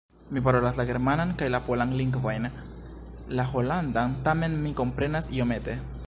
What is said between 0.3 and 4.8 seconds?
Mi parolas la germanan kaj la polan lingvojn; la holandan tamen mi